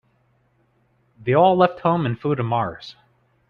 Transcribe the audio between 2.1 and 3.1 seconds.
flew to Mars.